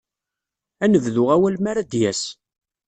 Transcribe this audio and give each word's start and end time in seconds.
Ad 0.83 0.89
nebdu 0.91 1.23
awal 1.35 1.55
mi 1.59 1.67
ara 1.71 1.89
d-yas. 1.91 2.21